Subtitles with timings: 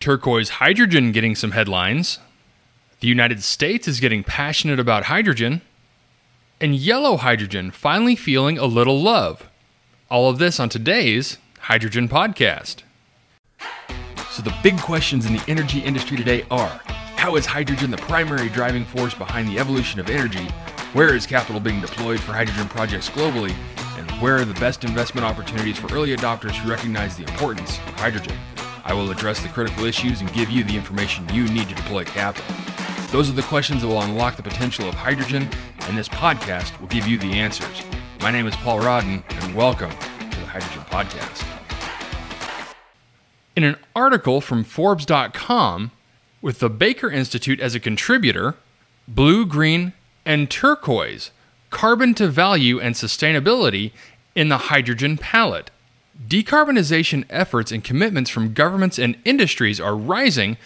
[0.00, 2.20] Turquoise hydrogen getting some headlines.
[3.00, 5.60] The United States is getting passionate about hydrogen.
[6.58, 9.46] And yellow hydrogen finally feeling a little love.
[10.10, 12.76] All of this on today's Hydrogen Podcast.
[14.30, 16.80] So, the big questions in the energy industry today are
[17.16, 20.48] How is hydrogen the primary driving force behind the evolution of energy?
[20.94, 23.54] Where is capital being deployed for hydrogen projects globally?
[23.98, 27.94] And where are the best investment opportunities for early adopters who recognize the importance of
[27.96, 28.38] hydrogen?
[28.84, 32.04] I will address the critical issues and give you the information you need to deploy
[32.04, 32.54] capital.
[33.10, 35.48] Those are the questions that will unlock the potential of hydrogen,
[35.82, 37.82] and this podcast will give you the answers.
[38.20, 41.46] My name is Paul Rodden, and welcome to the Hydrogen Podcast.
[43.56, 45.90] In an article from Forbes.com,
[46.40, 48.54] with the Baker Institute as a contributor,
[49.06, 49.92] blue, green,
[50.24, 51.32] and turquoise,
[51.68, 53.92] carbon to value and sustainability
[54.34, 55.70] in the hydrogen palette.
[56.26, 60.56] Decarbonization efforts and commitments from governments and industries are rising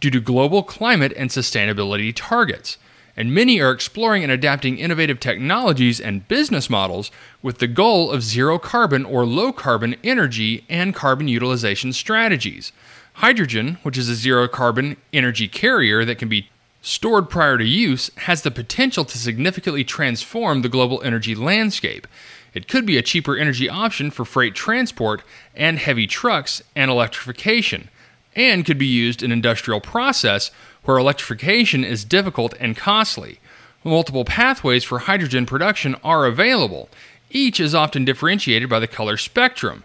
[0.00, 2.78] due to global climate and sustainability targets
[3.16, 7.10] and many are exploring and adapting innovative technologies and business models
[7.42, 12.72] with the goal of zero carbon or low carbon energy and carbon utilization strategies.
[13.14, 16.48] Hydrogen, which is a zero carbon energy carrier that can be
[16.80, 22.06] stored prior to use, has the potential to significantly transform the global energy landscape.
[22.54, 25.22] It could be a cheaper energy option for freight transport
[25.54, 27.88] and heavy trucks and electrification,
[28.36, 30.50] and could be used in industrial process
[30.84, 33.38] where electrification is difficult and costly.
[33.84, 36.88] Multiple pathways for hydrogen production are available.
[37.30, 39.84] Each is often differentiated by the color spectrum,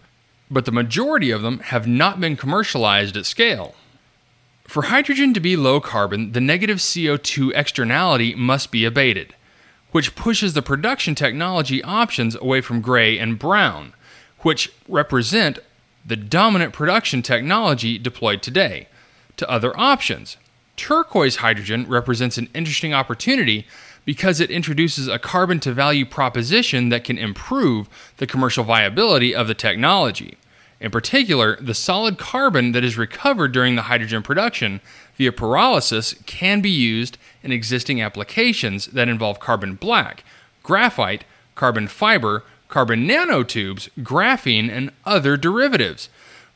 [0.52, 3.76] but the majority of them have not been commercialized at scale.
[4.66, 9.34] For hydrogen to be low carbon, the negative CO2 externality must be abated,
[9.92, 13.94] which pushes the production technology options away from gray and brown,
[14.40, 15.60] which represent
[16.06, 18.88] the dominant production technology deployed today,
[19.36, 20.38] to other options,
[20.78, 23.66] Turquoise hydrogen represents an interesting opportunity
[24.06, 29.48] because it introduces a carbon to value proposition that can improve the commercial viability of
[29.48, 30.38] the technology.
[30.80, 34.80] In particular, the solid carbon that is recovered during the hydrogen production
[35.18, 40.24] via pyrolysis can be used in existing applications that involve carbon black,
[40.64, 41.24] graphite,
[41.56, 46.10] carbon fiber, carbon nanotubes, graphene, and other derivatives.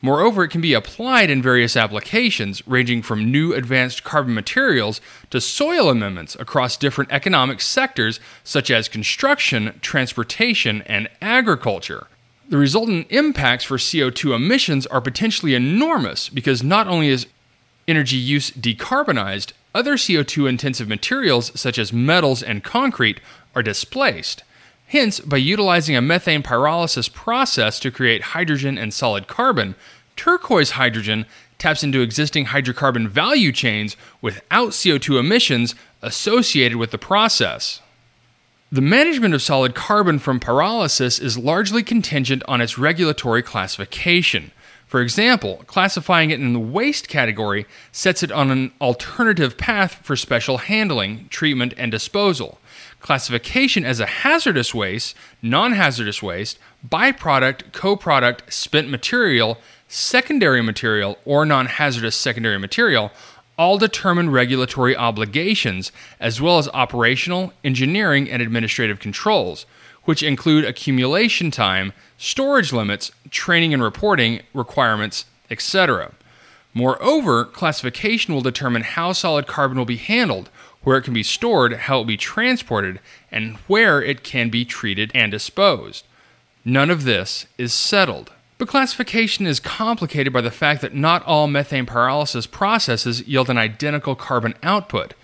[0.04, 5.00] Moreover, it can be applied in various applications, ranging from new advanced carbon materials
[5.30, 12.08] to soil amendments across different economic sectors such as construction, transportation, and agriculture.
[12.48, 17.28] The resultant impacts for CO2 emissions are potentially enormous because not only is
[17.88, 23.20] energy use decarbonized, other CO2 intensive materials such as metals and concrete
[23.54, 24.44] are displaced.
[24.88, 29.74] Hence, by utilizing a methane pyrolysis process to create hydrogen and solid carbon,
[30.16, 31.24] turquoise hydrogen
[31.58, 37.80] taps into existing hydrocarbon value chains without CO2 emissions associated with the process.
[38.70, 44.50] The management of solid carbon from pyrolysis is largely contingent on its regulatory classification.
[44.92, 50.16] For example, classifying it in the waste category sets it on an alternative path for
[50.16, 52.58] special handling, treatment, and disposal.
[53.00, 59.56] Classification as a hazardous waste, non hazardous waste, byproduct, coproduct, spent material,
[59.88, 63.10] secondary material, or non hazardous secondary material
[63.56, 69.64] all determine regulatory obligations as well as operational, engineering, and administrative controls,
[70.04, 76.12] which include accumulation time, storage limits, training and reporting requirements, etc.
[76.74, 80.48] Moreover, classification will determine how solid carbon will be handled,
[80.82, 82.98] where it can be stored, how it will be transported,
[83.30, 86.04] and where it can be treated and disposed.
[86.64, 88.32] None of this is settled.
[88.58, 93.58] But classification is complicated by the fact that not all methane pyrolysis processes yield an
[93.58, 95.14] identical carbon output.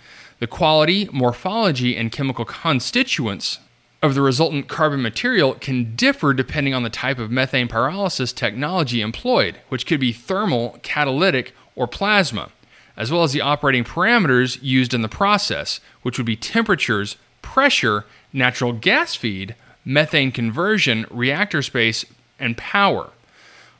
[0.40, 3.58] The quality, morphology, and chemical constituents
[4.02, 9.00] of the resultant carbon material can differ depending on the type of methane pyrolysis technology
[9.00, 12.50] employed, which could be thermal, catalytic, or plasma
[12.98, 18.04] as well as the operating parameters used in the process, which would be temperatures, pressure,
[18.32, 22.04] natural gas feed, methane conversion, reactor space,
[22.40, 23.10] and power.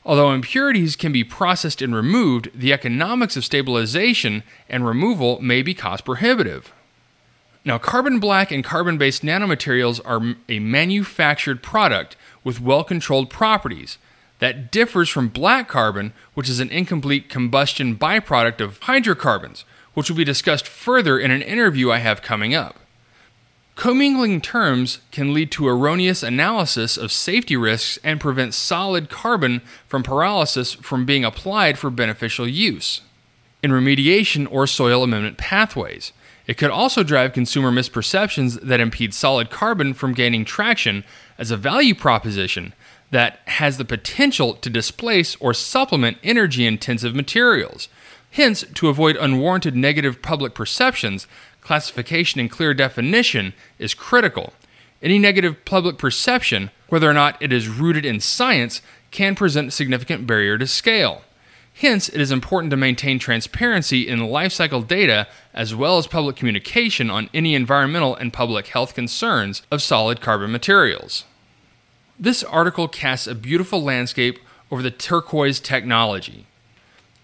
[0.05, 5.73] Although impurities can be processed and removed, the economics of stabilization and removal may be
[5.73, 6.73] cost prohibitive.
[7.65, 13.97] Now, carbon black and carbon based nanomaterials are a manufactured product with well controlled properties
[14.39, 20.15] that differs from black carbon, which is an incomplete combustion byproduct of hydrocarbons, which will
[20.17, 22.77] be discussed further in an interview I have coming up.
[23.75, 30.03] Commingling terms can lead to erroneous analysis of safety risks and prevent solid carbon from
[30.03, 33.01] pyrolysis from being applied for beneficial use.
[33.61, 36.13] in remediation or soil amendment pathways.
[36.49, 41.03] It could also drive consumer misperceptions that impede solid carbon from gaining traction
[41.37, 42.73] as a value proposition
[43.11, 47.87] that has the potential to displace or supplement energy intensive materials.
[48.31, 51.27] Hence, to avoid unwarranted negative public perceptions,
[51.61, 54.53] classification and clear definition is critical.
[55.03, 58.81] Any negative public perception, whether or not it is rooted in science,
[59.11, 61.21] can present a significant barrier to scale.
[61.79, 66.35] Hence, it is important to maintain transparency in life cycle data as well as public
[66.35, 71.23] communication on any environmental and public health concerns of solid carbon materials.
[72.19, 74.39] This article casts a beautiful landscape
[74.69, 76.45] over the turquoise technology.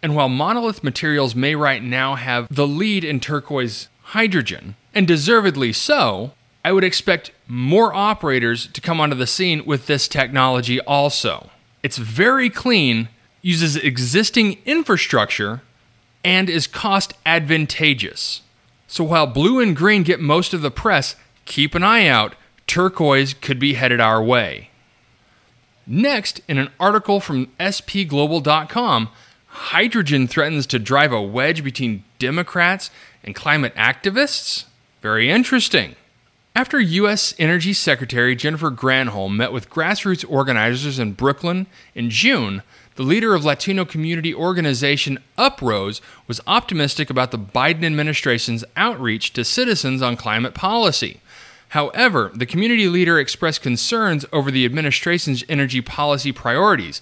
[0.02, 5.74] And while monolith materials may right now have the lead in turquoise hydrogen, and deservedly
[5.74, 6.32] so,
[6.64, 11.50] I would expect more operators to come onto the scene with this technology also.
[11.84, 13.10] It's very clean,
[13.46, 15.62] uses existing infrastructure,
[16.24, 18.42] and is cost advantageous.
[18.88, 21.16] So while blue and green get most of the press,
[21.46, 22.34] keep an eye out.
[22.66, 24.72] Turquoise could be headed our way.
[25.86, 29.10] Next, in an article from spglobal.com,
[29.46, 32.90] hydrogen threatens to drive a wedge between Democrats
[33.24, 34.66] and climate activists?
[35.04, 35.96] Very interesting.
[36.56, 37.36] After U.S.
[37.38, 42.64] Energy Secretary Jennifer Granholm met with grassroots organizers in Brooklyn in June,
[42.96, 49.44] the leader of Latino community organization Uprose was optimistic about the Biden administration's outreach to
[49.44, 51.20] citizens on climate policy.
[51.70, 57.02] However, the community leader expressed concerns over the administration's energy policy priorities,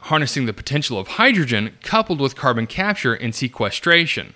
[0.00, 4.34] harnessing the potential of hydrogen coupled with carbon capture and sequestration.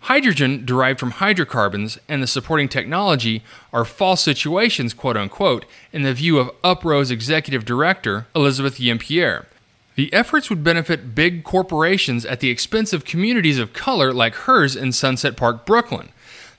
[0.00, 3.42] Hydrogen derived from hydrocarbons and the supporting technology
[3.72, 9.46] are false situations, quote unquote, in the view of Uprose executive director Elizabeth Yeampierre.
[9.96, 14.74] The efforts would benefit big corporations at the expense of communities of color like hers
[14.74, 16.08] in Sunset Park, Brooklyn.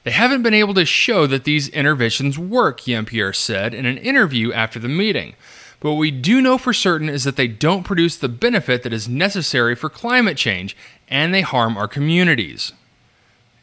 [0.04, 4.54] They haven't been able to show that these interventions work, Yeampierre said in an interview
[4.54, 5.34] after the meeting.
[5.80, 8.94] But what we do know for certain is that they don't produce the benefit that
[8.94, 10.78] is necessary for climate change,
[11.10, 12.72] and they harm our communities.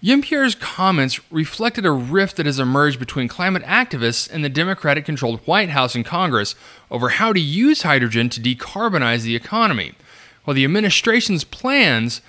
[0.03, 5.39] Yeampierre's comments reflected a rift that has emerged between climate activists and the Democratic controlled
[5.47, 6.57] White House and Congress
[6.91, 9.93] over how to use hydrogen to decarbonize the economy.
[10.43, 12.21] While the administration's plans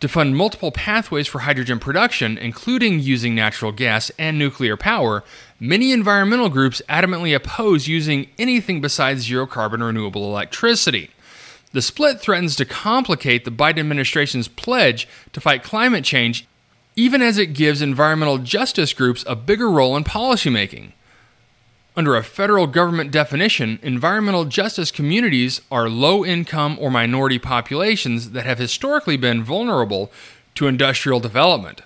[0.00, 5.22] to fund multiple pathways for hydrogen production, including using natural gas and nuclear power,
[5.60, 11.10] many environmental groups adamantly oppose using anything besides zero carbon renewable electricity.
[11.70, 16.48] The split threatens to complicate the Biden administration's pledge to fight climate change,
[16.96, 20.92] even as it gives environmental justice groups a bigger role in policymaking.
[21.94, 28.46] Under a federal government definition, environmental justice communities are low income or minority populations that
[28.46, 30.10] have historically been vulnerable
[30.54, 31.82] to industrial development.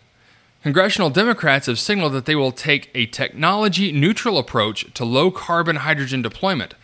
[0.63, 5.77] Congressional Democrats have signaled that they will take a technology neutral approach to low carbon
[5.77, 6.75] hydrogen deployment.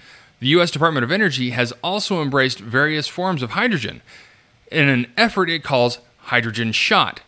[0.40, 0.70] The U.S.
[0.70, 4.02] Department of Energy has also embraced various forms of hydrogen
[4.70, 7.20] in an effort it calls Hydrogen Shot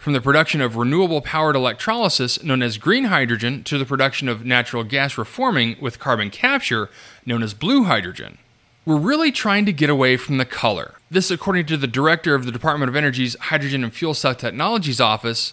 [0.00, 4.46] from the production of renewable powered electrolysis, known as green hydrogen, to the production of
[4.46, 6.88] natural gas reforming with carbon capture,
[7.26, 8.38] known as blue hydrogen.
[8.86, 10.94] We're really trying to get away from the color.
[11.10, 15.02] This, according to the director of the Department of Energy's Hydrogen and Fuel Cell Technologies
[15.02, 15.52] Office,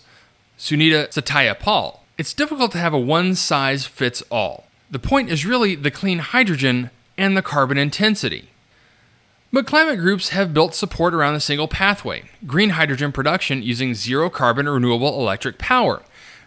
[0.58, 2.00] Sunita Satyapal.
[2.18, 4.64] It's difficult to have a one size fits all.
[4.90, 8.48] The point is really the clean hydrogen and the carbon intensity.
[9.52, 14.30] But climate groups have built support around a single pathway green hydrogen production using zero
[14.30, 16.02] carbon renewable electric power.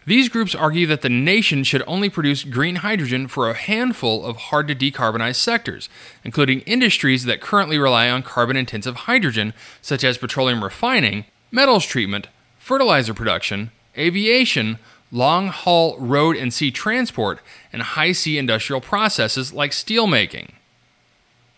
[0.06, 4.36] These groups argue that the nation should only produce green hydrogen for a handful of
[4.36, 5.88] hard to decarbonize sectors,
[6.24, 12.28] including industries that currently rely on carbon intensive hydrogen, such as petroleum refining, metals treatment,
[12.58, 14.78] fertilizer production, aviation,
[15.12, 17.40] long haul road and sea transport,
[17.72, 20.50] and high sea industrial processes like steelmaking.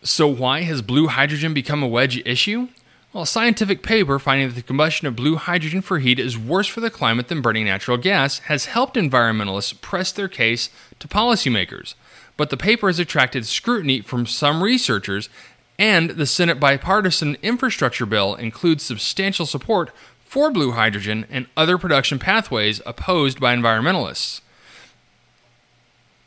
[0.05, 2.69] So, why has blue hydrogen become a wedge issue?
[3.13, 6.67] Well, a scientific paper finding that the combustion of blue hydrogen for heat is worse
[6.67, 11.95] for the climate than burning natural gas has helped environmentalists press their case to policymakers.
[12.37, 15.29] But the paper has attracted scrutiny from some researchers,
[15.79, 19.93] and the Senate bipartisan infrastructure bill includes substantial support
[20.25, 24.41] for blue hydrogen and other production pathways opposed by environmentalists.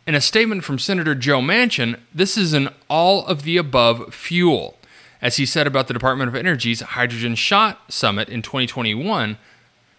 [0.07, 4.77] In a statement from Senator Joe Manchin, this is an all of the above fuel,
[5.19, 9.39] as he said about the Department of Energy's Hydrogen Shot Summit in 2021,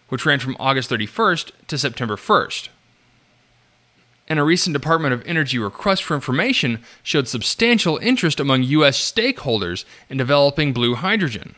[0.07, 2.69] which ran from August 31st to September 1st.
[4.29, 8.97] And a recent Department of Energy request for information showed substantial interest among U.S.
[8.97, 11.55] stakeholders in developing blue hydrogen.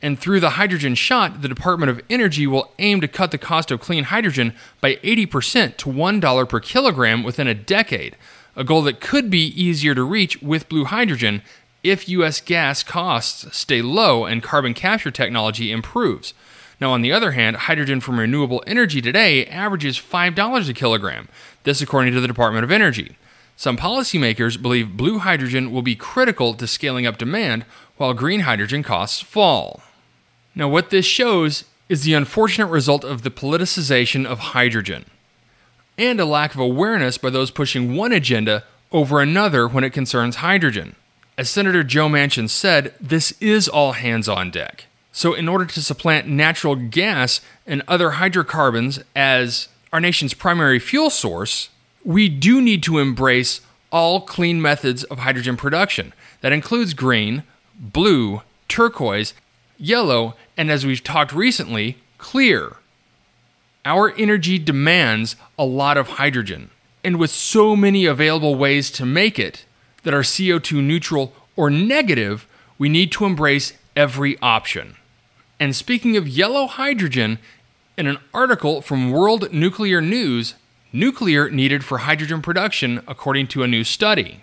[0.00, 3.70] And through the hydrogen shot, the Department of Energy will aim to cut the cost
[3.70, 8.16] of clean hydrogen by 80% to $1 per kilogram within a decade,
[8.54, 11.42] a goal that could be easier to reach with blue hydrogen
[11.82, 12.40] if U.S.
[12.40, 16.32] gas costs stay low and carbon capture technology improves.
[16.80, 21.28] Now, on the other hand, hydrogen from renewable energy today averages $5 a kilogram,
[21.64, 23.16] this according to the Department of Energy.
[23.56, 27.64] Some policymakers believe blue hydrogen will be critical to scaling up demand
[27.96, 29.82] while green hydrogen costs fall.
[30.58, 35.04] Now, what this shows is the unfortunate result of the politicization of hydrogen
[35.96, 40.36] and a lack of awareness by those pushing one agenda over another when it concerns
[40.36, 40.96] hydrogen.
[41.38, 44.86] As Senator Joe Manchin said, this is all hands on deck.
[45.12, 51.08] So, in order to supplant natural gas and other hydrocarbons as our nation's primary fuel
[51.08, 51.68] source,
[52.04, 53.60] we do need to embrace
[53.92, 56.12] all clean methods of hydrogen production.
[56.40, 57.44] That includes green,
[57.78, 59.34] blue, turquoise,
[59.78, 62.76] yellow, and as we've talked recently, clear.
[63.84, 66.70] Our energy demands a lot of hydrogen,
[67.04, 69.64] and with so many available ways to make it
[70.02, 72.46] that are CO2 neutral or negative,
[72.76, 74.96] we need to embrace every option.
[75.60, 77.38] And speaking of yellow hydrogen,
[77.96, 80.54] in an article from World Nuclear News,
[80.92, 84.42] nuclear needed for hydrogen production according to a new study.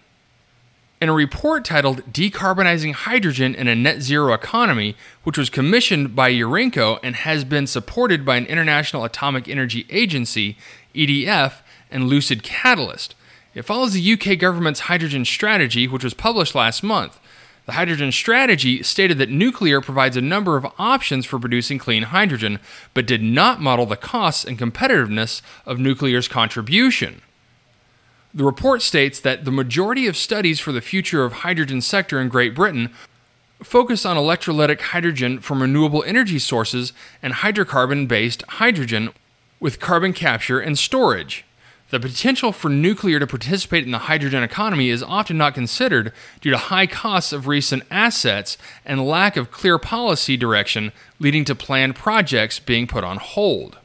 [1.01, 6.31] In a report titled Decarbonizing Hydrogen in a Net Zero Economy, which was commissioned by
[6.31, 10.57] Urenco and has been supported by an International Atomic Energy Agency,
[10.95, 11.55] EDF,
[11.91, 13.13] and Lucid Catalyst,
[13.53, 17.19] it follows the UK government's hydrogen strategy, which was published last month.
[17.65, 22.59] The hydrogen strategy stated that nuclear provides a number of options for producing clean hydrogen,
[22.93, 27.21] but did not model the costs and competitiveness of nuclear's contribution.
[28.35, 32.27] The report states that the majority of studies for the future of hydrogen sector in
[32.27, 32.89] Great Britain
[33.63, 36.91] focus on electrolytic hydrogen from renewable energy sources
[37.23, 39.11] and hydrocarbon based hydrogen
[39.61, 41.45] with carbon capture and storage.
[41.91, 46.11] The potential for nuclear to participate in the hydrogen economy is often not considered
[46.41, 51.55] due to high costs of recent assets and lack of clear policy direction, leading to
[51.55, 53.77] planned projects being put on hold.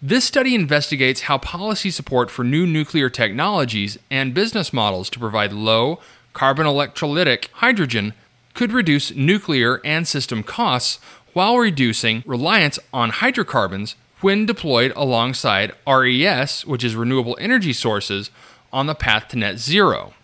[0.00, 5.52] This study investigates how policy support for new nuclear technologies and business models to provide
[5.52, 5.98] low
[6.32, 8.14] carbon electrolytic hydrogen
[8.54, 11.00] could reduce nuclear and system costs
[11.32, 18.30] while reducing reliance on hydrocarbons when deployed alongside RES, which is renewable energy sources,
[18.72, 20.14] on the path to net zero.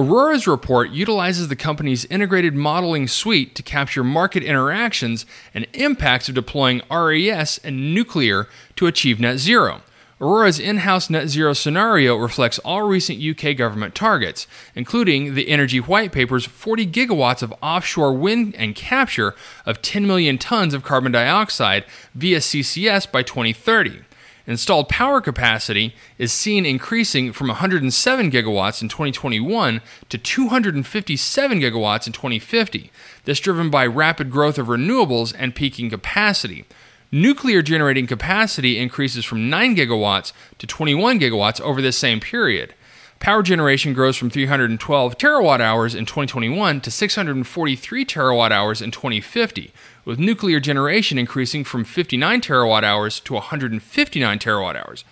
[0.00, 6.34] Aurora's report utilizes the company's integrated modeling suite to capture market interactions and impacts of
[6.34, 9.82] deploying RES and nuclear to achieve net zero.
[10.18, 15.80] Aurora's in house net zero scenario reflects all recent UK government targets, including the Energy
[15.80, 19.34] White Paper's 40 gigawatts of offshore wind and capture
[19.66, 24.00] of 10 million tons of carbon dioxide via CCS by 2030.
[24.46, 32.12] Installed power capacity is seen increasing from 107 gigawatts in 2021 to 257 gigawatts in
[32.12, 32.90] 2050.
[33.24, 36.64] This driven by rapid growth of renewables and peaking capacity.
[37.12, 42.74] Nuclear generating capacity increases from 9 gigawatts to 21 gigawatts over this same period.
[43.20, 49.72] Power generation grows from 312 terawatt hours in 2021 to 643 terawatt hours in 2050,
[50.04, 55.04] with nuclear generation increasing from 59 terawatt hours to 159 terawatt hours.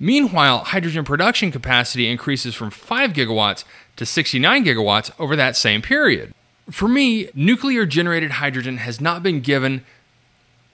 [0.00, 3.64] Meanwhile, hydrogen production capacity increases from 5 gigawatts
[3.96, 6.32] to 69 gigawatts over that same period.
[6.70, 9.84] For me, nuclear generated hydrogen has not been given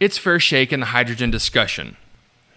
[0.01, 1.97] its fair shake in the hydrogen discussion.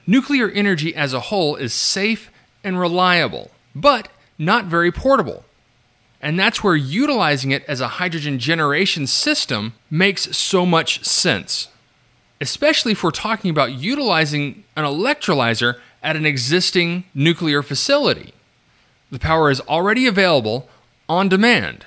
[0.05, 2.31] Nuclear energy as a whole is safe
[2.63, 5.45] and reliable, but not very portable.
[6.21, 11.67] And that's where utilizing it as a hydrogen generation system makes so much sense.
[12.41, 18.33] Especially if we're talking about utilizing an electrolyzer at an existing nuclear facility.
[19.11, 20.69] The power is already available
[21.07, 21.85] on demand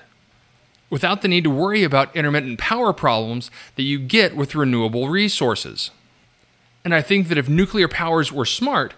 [0.88, 5.90] without the need to worry about intermittent power problems that you get with renewable resources.
[6.84, 8.94] And I think that if nuclear powers were smart,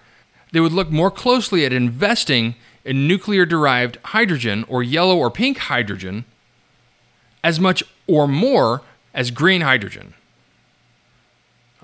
[0.53, 5.59] they would look more closely at investing in nuclear derived hydrogen or yellow or pink
[5.59, 6.25] hydrogen
[7.45, 8.83] as much or more
[9.15, 10.15] as green hydrogen.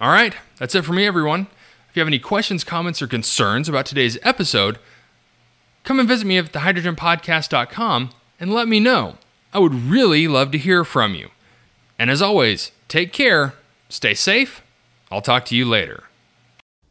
[0.01, 1.49] All right, that's it for me, everyone.
[1.91, 4.79] If you have any questions, comments, or concerns about today's episode,
[5.85, 9.19] come and visit me at thehydrogenpodcast.com and let me know.
[9.53, 11.31] I would really love to hear from you.
[11.99, 13.55] And as always, take care,
[13.89, 14.63] stay safe.
[15.11, 16.05] I'll talk to you later.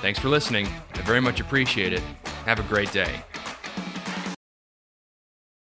[0.00, 0.68] Thanks for listening.
[0.94, 2.02] I very much appreciate it.
[2.44, 3.22] Have a great day.